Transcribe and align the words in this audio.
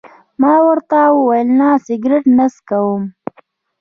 ما 0.41 0.53
ورته 0.67 0.99
وویل: 1.15 1.47
نه، 1.59 1.69
سګرېټ 1.85 2.25
نه 2.37 2.45
څکوم. 2.55 3.01